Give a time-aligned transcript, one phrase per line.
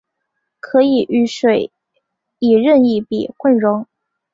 [0.59, 1.71] 可以与水
[2.39, 3.85] 以任意比混溶。